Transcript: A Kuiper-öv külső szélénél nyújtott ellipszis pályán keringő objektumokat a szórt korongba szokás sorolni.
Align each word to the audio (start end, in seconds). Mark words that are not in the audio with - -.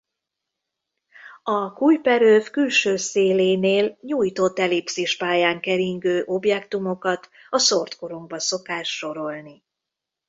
A 1.43 1.73
Kuiper-öv 1.73 2.49
külső 2.49 2.95
szélénél 2.95 3.97
nyújtott 4.01 4.59
ellipszis 4.59 5.17
pályán 5.17 5.59
keringő 5.61 6.23
objektumokat 6.25 7.29
a 7.49 7.57
szórt 7.57 7.95
korongba 7.95 8.39
szokás 8.39 8.97
sorolni. 8.97 9.63